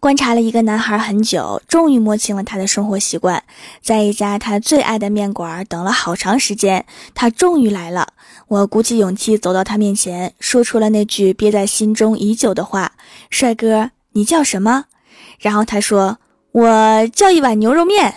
[0.00, 3.42] 观察了一个男孩很久，终于摸清了他的生活习惯。
[3.82, 8.12] 在一家他最爱的面馆等了好长时间，他终于来了。
[8.46, 12.92] 我鼓起勇气走到他面前，说出了那句憋在心中已久的话
[13.28, 14.84] ：“帅哥，你叫什么？”
[15.40, 16.18] 然后他说
[16.52, 18.14] ：“我叫一碗牛肉面。”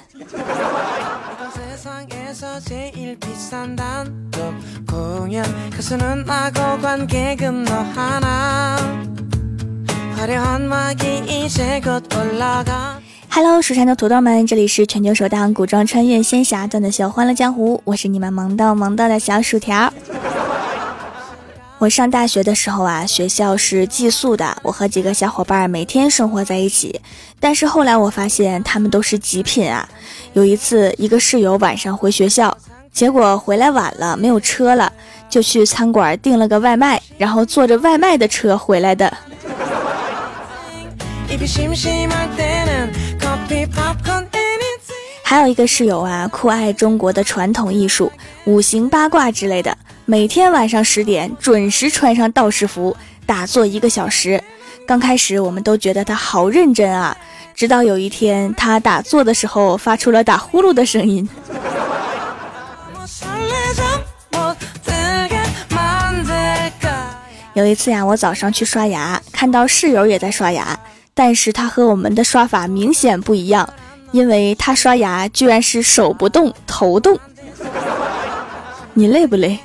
[13.28, 19.92] Hello，，蜀山的土豆们，这里是全球首档古装穿越仙侠段的秀《欢乐江湖》，我是你们萌到萌到的小薯条。
[21.80, 27.02] 我上大学的时候啊，学校是寄宿的，我和几个小伙伴每天生活在一起。
[27.40, 29.90] 但是后来我发现他们都是极品啊。
[30.34, 32.56] 有一次，一个室友晚上回学校，
[32.94, 34.94] 结果回来晚了，没有车了，
[35.28, 39.12] 就去餐馆订了个外卖，然后坐着外卖的车回来的。
[45.24, 48.12] 还有一个室友啊，酷爱中国的传统艺术、
[48.44, 54.44] 五行八卦之类的，每天晚上十点准时穿上道士服打坐一个小时。
[54.86, 57.16] 刚开始我们都觉得他好认真啊，
[57.56, 61.28] 直到有一天他打坐的时候发出了打呼噜的声音。
[67.54, 70.78] 有一次呀，我早上去刷牙，看到室友也在刷牙。
[71.14, 73.72] 但是他和我们的刷法明显不一样，
[74.12, 77.20] 因为他刷牙居然是手不动头动。
[78.94, 79.60] 你累不累？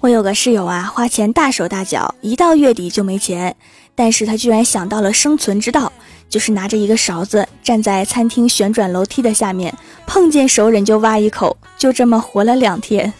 [0.00, 3.56] 我有个室友啊，花钱大手大脚，一到月底就没钱。
[3.94, 5.90] 但是他居然想到了生存之道，
[6.28, 9.74] 就是拿着一个勺子站在餐厅旋转楼梯的下面，
[10.06, 13.12] 碰见熟人就挖一口，就这么活了两天。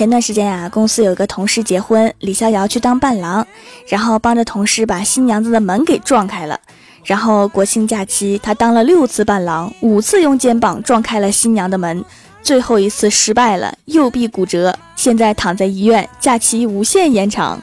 [0.00, 3.46] 前段时间啊，公司有个同事结婚，李逍遥去当伴郎，
[3.86, 6.58] 然后帮着同事把新娘子的门给撞开了。
[7.04, 12.02] 然后国庆假期，他当了六次伴郎，五次用肩膀撞开了新娘的门，
[12.40, 17.60] 最后一次失败了，右臂骨折，现在躺在医院，假期无限延长。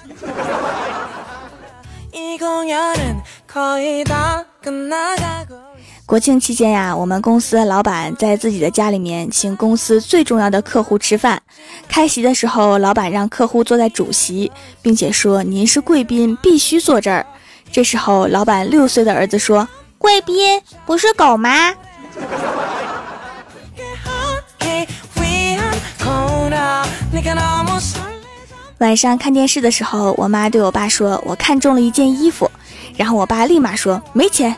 [6.08, 11.42] 国庆期间呀，我们公司的老板在自己的家里面请公司最重要的客户吃饭。
[11.90, 14.50] 开席的时候，老板让客户坐在主席，
[14.82, 17.26] 并且说：“您是贵宾，必须坐这儿。”
[17.74, 19.68] 这时候，老板六岁的儿子说
[20.00, 21.76] ：“贵宾不是狗吗？”
[28.80, 32.50] 晚上看电视的时候，我妈对我爸说：“我看中了一件衣服。”
[32.96, 34.56] 然后我爸立马说：“没钱。”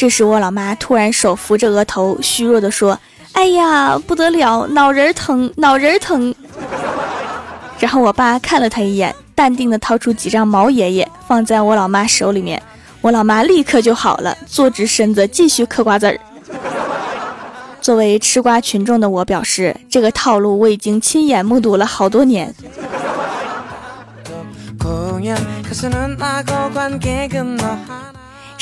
[0.00, 2.98] 这时，我老妈突然手扶着额头，虚弱地说
[3.36, 6.34] ：“哎呀，不得了，脑仁疼，脑仁疼。”
[7.78, 12.62] 然后我爸看了他一眼，淡定地掏出几张毛爷爷放在我老妈手里面，
[13.02, 16.18] 我老妈立刻就好了，坐直身子继续嗑瓜子儿。
[17.82, 22.54] 作为吃瓜群众的我表示，这个套路我已经亲眼目睹了好多年。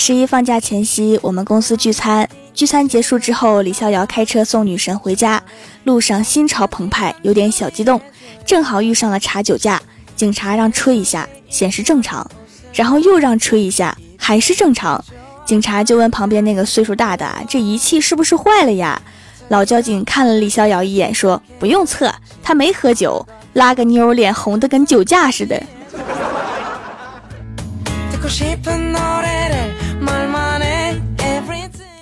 [0.01, 2.27] 十一放假前夕，我们公司聚餐。
[2.55, 5.43] 聚餐结束之后，李逍遥开车送女神回家，
[5.83, 8.01] 路上心潮澎湃，有点小激动。
[8.47, 9.83] 正好遇上了查酒驾，
[10.15, 12.25] 警察让吹一下，显示正常，
[12.73, 15.05] 然后又让吹一下，还是正常。
[15.45, 19.03] 警察就问旁边那个岁数大的：“这仪器是不是坏了呀？”
[19.51, 25.61] 老交警看了李逍遥一眼，说：“不用测，他没喝酒，拉个妞脸红的跟酒驾似的。”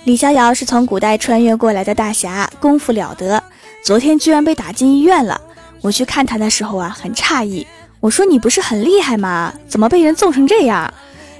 [0.07, 3.43] 李逍遥是从古代穿越过来的大侠，功夫了得。
[3.83, 5.41] 昨天居然被打进医院了。
[5.81, 7.67] 我去看他的时候啊，很诧异。
[7.99, 9.53] 我说：“你不是很厉害吗？
[9.67, 10.93] 怎么被人揍成这样？”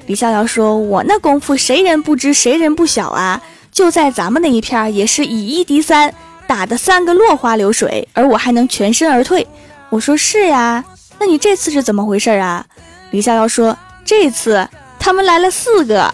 [0.07, 3.41] 李逍遥说：“我那功夫谁人不知，谁人不晓啊？
[3.71, 6.13] 就在咱们那一片，也是以一敌三，
[6.45, 9.47] 打的三个落花流水，而我还能全身而退。”
[9.89, 10.83] 我说：“是呀，
[11.19, 12.65] 那你这次是怎么回事啊？”
[13.11, 14.67] 李逍遥说：“这次
[14.99, 16.13] 他们来了四个。”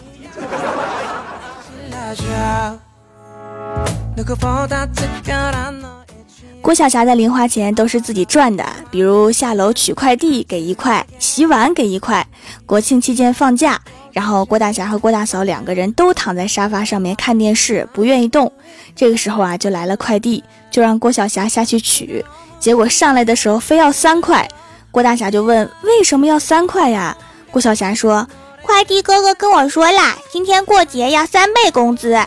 [6.61, 12.25] 郭晓霞的零花钱都是自己赚的，比如下楼取快递给一块，洗碗给一块。
[12.65, 13.79] 国庆期间放假，
[14.11, 18.51] 然后郭大侠和郭大嫂两个人都躺在沙发上面看电视，不愿意动。
[18.95, 20.41] 这个时候啊，就来了快递，
[20.71, 22.23] 就让郭晓霞下去取。
[22.59, 24.47] 结果上来的时候非要三块，
[24.89, 27.15] 郭大侠就问为什么要三块呀？
[27.51, 28.25] 郭晓霞说，
[28.63, 32.17] 快递哥哥跟我说啦今天过节要三倍工资。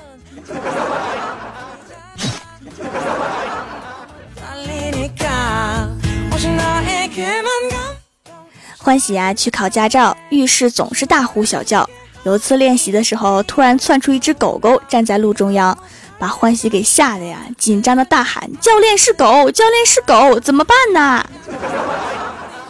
[8.79, 11.89] 欢喜呀去考驾照遇事总是大呼小叫
[12.23, 15.77] 有次练习的时候突然窜出一只狗狗站在路中央
[16.19, 21.25] 把欢喜给吓得呀紧张的大喊教练是狗教练是狗怎么办呢？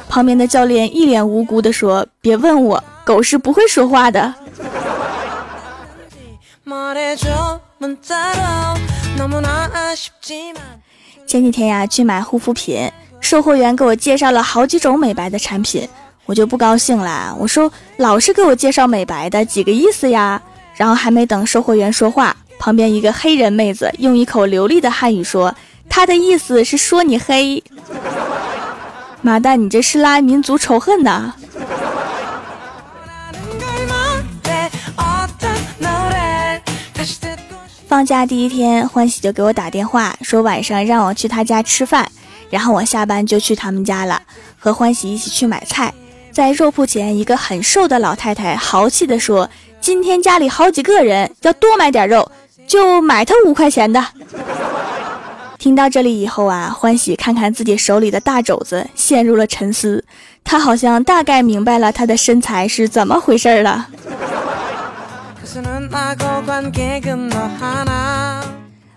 [0.09, 4.35] 旁边的教练一脸无辜的说别问我狗是不会说话的。”
[11.25, 15.89] 前几天呀，去买护肤品，售货员给我介绍了好几种美白的产品，
[16.25, 17.33] 我就不高兴了。
[17.39, 20.43] 我说：“老是给我介绍美白的，几个意思呀？”
[20.75, 25.55] 然后还没等售货员说话，旁边一个黑人妹子用一口流利的汉语说
[25.89, 27.63] ：“他的意思是说你黑。”
[29.23, 31.35] 妈蛋，你这是拉民族仇恨呐！
[37.87, 42.11] 放假第一天，欢喜就给我打电话，说晚上让我去他家吃饭，
[42.51, 44.21] 然后我下班就去他们家了，
[44.59, 45.95] 和欢喜一起去买菜。
[46.33, 49.49] 在肉铺前，一个很瘦的老太太豪气地说
[49.81, 52.29] ：“今天家里好几个人，要多买点肉，
[52.67, 54.05] 就买他五块钱的。”
[55.57, 60.05] 听到这里以后啊，欢喜看看自己手里的大肘子，陷入了沉思。
[60.43, 63.89] 他好像大概明白了他的身材是怎么回事了。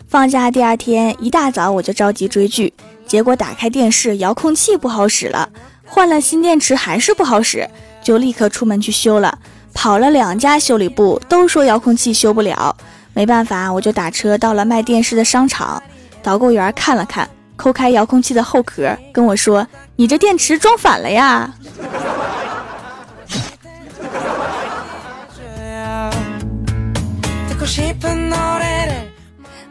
[0.07, 2.73] 放假第二天一大早我就着急追剧，
[3.05, 5.47] 结果打开电视遥控器不好使了，
[5.85, 7.69] 换了新电池还是不好使，
[8.03, 9.39] 就立刻出门去修了。
[9.73, 12.75] 跑了两家修理部，都说遥控器修不了，
[13.13, 15.81] 没办法，我就打车到了卖电视的商场。
[16.21, 19.65] 导购员看了看，抠开遥控器的后壳，跟我说
[19.95, 21.53] ：“你这电池装反了呀！”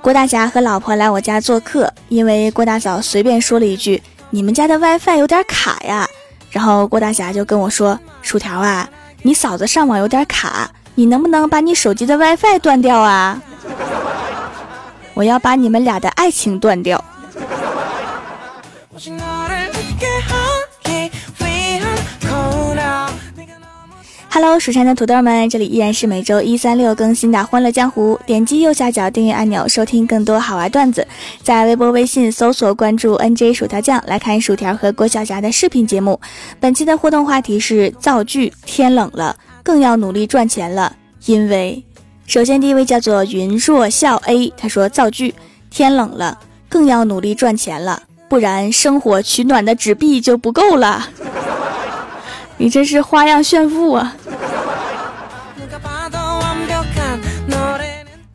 [0.01, 6.07] 郭大侠和老婆来我家做客，因为郭大嫂随便说了一句：“你们家的 WiFi 有点卡呀。”
[6.51, 8.89] 然后郭大侠就跟我说：“薯条啊，
[9.23, 13.41] 你嫂子上网有点卡，你能不能把你手机的 WiFi 断掉啊？
[15.15, 17.03] 我要把你们俩的爱情断掉。”
[24.41, 28.17] Hello，蜀山的土豆们，这里依然是每周一、三、六更新的《欢乐江湖》。
[28.25, 31.05] 点击右下角订阅按钮，收听更多好玩段子。
[31.43, 36.21] 在微博、微信搜索关注 “nj 薯条酱”，来看薯条和郭晓霞的视频节目。
[36.61, 40.95] 本期的互动话题是造句：天冷了，更要努力赚钱了。
[41.27, 41.85] 因为，
[42.25, 45.35] 首先第一位叫做云若笑 A，他说造句：
[45.69, 46.39] 天冷了，
[46.69, 51.09] 更要努力赚钱了，不然生活取暖的纸币就不够了。
[52.61, 54.17] 你这是花样炫富啊！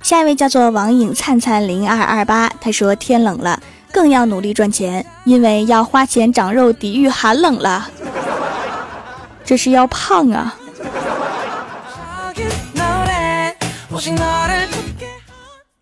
[0.03, 3.59] 下一位叫做网瘾灿灿零二二八，他说天冷了，
[3.91, 7.89] 更要努力赚钱，因为要花钱长肉抵御寒冷了。
[9.45, 10.55] 这是要胖啊！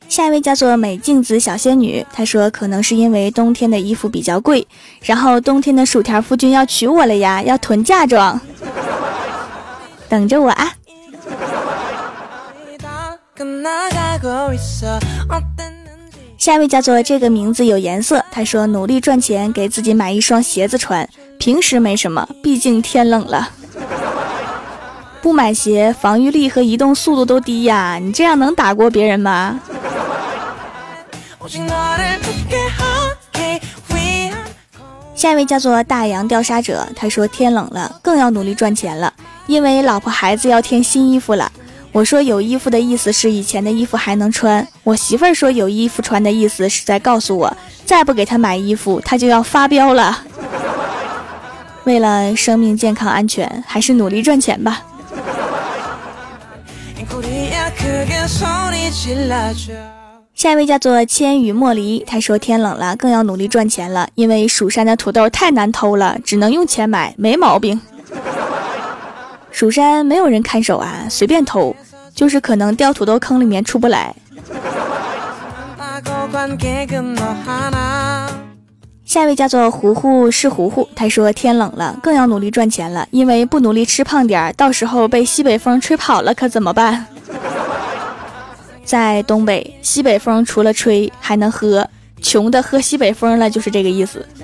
[0.07, 4.67] 下一位叫做美镜子小仙女，她说可能是因为冬天的衣服比较贵，
[5.01, 8.39] 然后冬天的薯条夫君要娶我了呀，要囤嫁妆，
[10.07, 10.71] 等着我啊！
[16.37, 21.07] 下一位叫做这个名字有颜色，他说努力赚钱给自己买一双鞋子穿，
[21.39, 23.49] 平时没什么，毕竟天冷了，
[25.21, 29.59] 不买鞋防御力和移动速度都低呀，你这样能打过别人吗？
[35.15, 39.13] 下一位叫做大洋调查者，他说天冷了，更要努力赚钱了，
[39.47, 41.51] 因为老婆孩子要添新衣服了。
[41.93, 50.23] 我说有衣服的意思是以前的衣服还能穿，我媳妇儿说有衣服穿的意思是在告诉我，再不给她买衣服，她就要发飙了。
[51.83, 54.83] 为了生命健康安全，还是努力赚钱吧。
[60.33, 67.79] 下一位叫做千羽莫离，他说天冷了，更要努力赚钱了，因为蜀山的土豆太难偷了，只能用钱买，没毛病。
[69.51, 71.75] 蜀山没有人看守啊，随便偷，
[72.21, 74.15] 就是可能掉土豆坑里面出不来。
[79.03, 87.07] 下一位叫做糊糊是糊糊，他说天冷了，更要努力赚钱了，因为不努力吃胖点儿，到时候被西北风吹跑了可怎么办？
[88.85, 91.89] 在东北，西北风除了吹还能喝，
[92.21, 94.23] 穷的喝西北风了，就是这个意思。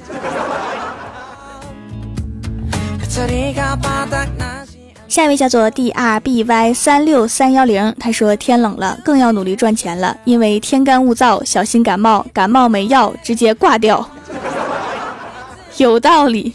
[5.07, 14.07] 下一位叫做 D R B Y 三六三幺零，他说天冷了，更要努力赚钱了，因为天干物燥，小心感冒，感冒没药直接挂掉。
[15.77, 16.53] 有道理。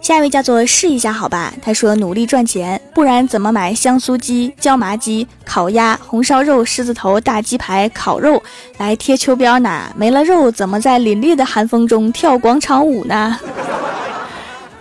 [0.00, 8.40] 下一位叫做试一下好吧，他说努力赚钱，不然怎么买香酥鸡、椒麻鸡、烤鸭、红烧肉、狮子头、大鸡排、烤肉
[8.78, 9.92] 来贴秋膘呢？
[9.96, 13.38] 没了肉，怎么在凛冽的寒风中跳广场舞呢？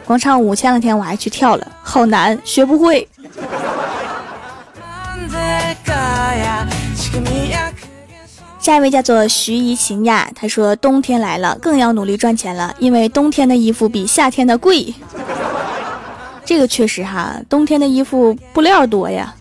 [0.05, 3.07] 广场舞前两天我还去跳了，好难，学不会。
[8.59, 14.93] 下一位叫做徐怡晴呀，她说冬天来了，更要努力赚钱了，因为冬天的衣服比夏天的贵。
[16.43, 19.33] 这个确实哈，冬天的衣服布料多呀。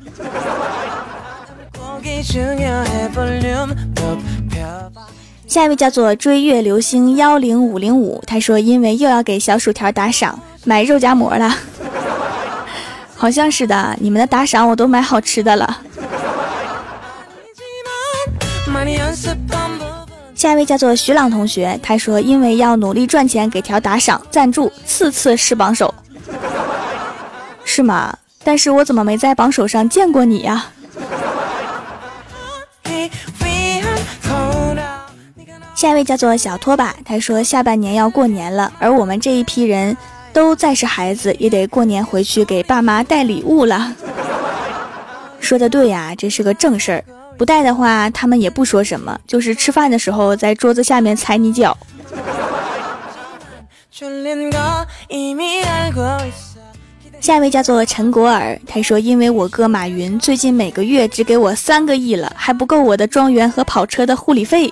[5.46, 11.54] 下一位叫做追月流星幺零五零五，他说因为又要给小薯条打赏，买肉夹馍了。
[13.16, 15.80] 好像是的，你们的打赏我都买好吃的了。
[20.34, 25.94] 下一位叫做徐朗同学，他说：“因为要努力赚钱，给条打赏赞助，次次是榜首，
[27.64, 28.14] 是吗？
[28.42, 30.66] 但是我怎么没在榜首上见过你呀？”
[35.74, 39.96] 下一位叫做小拖把，他说：“下半年要过年了，而我们这一批人
[40.34, 43.94] 都再是孩子，也得过年回去给爸妈带礼物了。
[45.40, 47.04] ”说的对呀，这是个正事儿。
[47.38, 51.76] 不带的话，他们也不说什么，就是吃饭的时候在桌子下面踩你脚。
[57.20, 64.70] 下一位叫做陈果尔，他说：“因为我哥马云最近每个月只给我三个亿了，还不够我的庄园和跑车的护理费。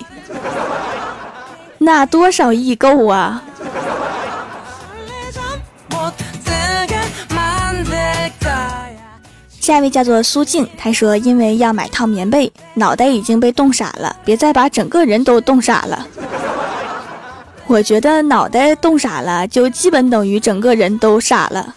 [1.79, 3.43] 那多少亿够啊？”
[9.63, 16.05] 下一位叫做苏静，他说：“因为要买套棉被，脑袋已经被冻傻了，别再把整个人都冻傻了。”
[17.69, 21.77] 我觉得脑袋冻傻了，就基本等于整个人都傻了。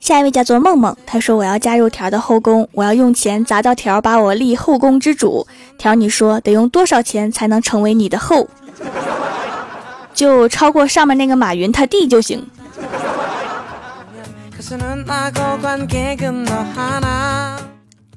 [0.00, 5.46] 下一位叫做梦梦，他说：“我要加入条的后宫，我要用钱砸到条，把我立后宫之主。
[5.76, 8.48] 条，你说得用多少钱才能成为你的后？”
[10.14, 12.46] 就超过上面那个马云他弟就行。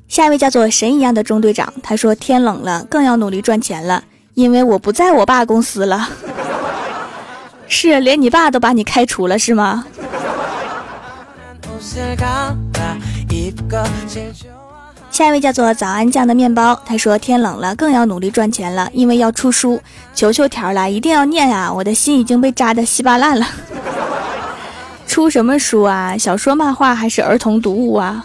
[0.08, 4.04] 下一位叫做神一样的中队长，他说天冷了更要努力赚钱了，
[4.36, 6.08] 因为我不在我爸公司了。
[7.68, 9.86] 是连你爸都把你开除了是吗？
[15.10, 19.82] 下一位叫做早安酱的面包，他说天冷了更要努力赚钱了，因为要出书，
[20.14, 21.74] 求求条了，一定要念啊！
[21.74, 23.48] 我的心已经被扎得稀巴烂了。
[25.08, 26.16] 出什么书啊？
[26.16, 28.24] 小说、漫画还是儿童读物啊？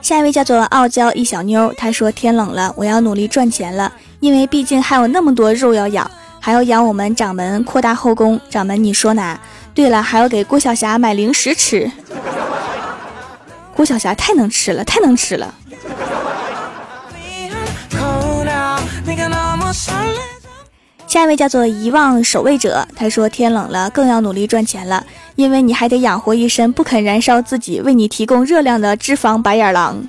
[0.00, 8.40] 下一位叫做傲娇一小妞，她说天冷了，我要努力赚钱了，因为毕竟还有那么多肉要养，还要养我们掌门，扩大后宫。
[8.48, 9.38] 掌门，你说呢？
[9.80, 11.90] 对了，还要给郭晓霞买零食吃。
[13.74, 15.54] 郭晓霞太能吃了，太能吃了。
[21.06, 30.06] 下一位叫做遗忘守卫者，他说天冷了更要努力赚钱了，因为你还得养活一身不肯燃烧自己为你提供热量的脂肪白眼狼。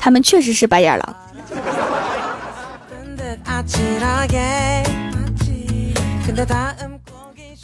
[0.00, 1.14] 他们确实是白眼狼。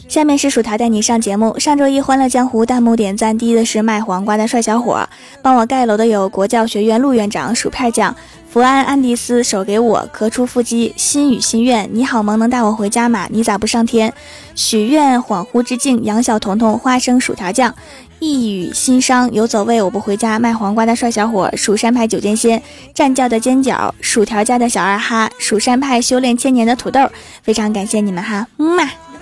[0.07, 1.59] 下面是薯条带你上节目。
[1.59, 5.07] 上周一《欢乐江湖》弹幕点赞第一的是卖黄瓜的帅小伙，
[5.41, 8.15] 帮我盖楼的有国教学院陆院长、薯片酱、
[8.49, 11.89] 福安安迪斯、手给我咳出腹肌、心语心愿。
[11.91, 13.27] 你好萌，能带我回家吗？
[13.29, 14.13] 你咋不上天？
[14.55, 17.75] 许愿恍惚之境，杨小彤彤、花生薯条酱、
[18.19, 27.01] 一语心伤、游走位我不回家卖黄瓜的帅小伙、蜀山派九剑仙、战叫的尖角、薯条家的小二哈、蜀山派修炼千年的土豆，
[27.43, 28.89] 非常感谢你们哈，嗯嘛。